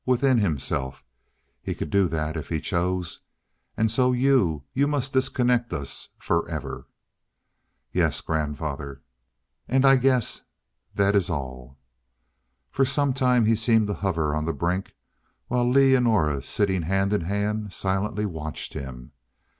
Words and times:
Within 0.03 0.39
himself: 0.39 1.03
He 1.61 1.75
could 1.75 1.91
do 1.91 2.07
that, 2.07 2.35
if 2.35 2.49
he 2.49 2.59
chose. 2.59 3.19
And 3.77 3.91
so 3.91 4.13
you 4.13 4.63
you 4.73 4.87
must 4.87 5.13
disconnect 5.13 5.71
us 5.73 6.09
forever" 6.17 6.87
"Yes, 7.93 8.19
grandfather" 8.19 9.03
"And 9.69 9.85
I 9.85 9.97
guess 9.97 10.41
that 10.95 11.15
is 11.15 11.29
all" 11.29 11.77
For 12.71 12.83
some 12.83 13.13
time 13.13 13.45
he 13.45 13.55
seemed 13.55 13.85
to 13.89 13.93
hover 13.93 14.35
on 14.35 14.45
the 14.45 14.53
brink, 14.53 14.95
while 15.49 15.69
Lee 15.69 15.93
and 15.93 16.07
Aura, 16.07 16.41
sitting 16.41 16.81
hand 16.81 17.13
in 17.13 17.21
hand, 17.21 17.71
silently 17.71 18.25
watched 18.25 18.73
him. 18.73 19.11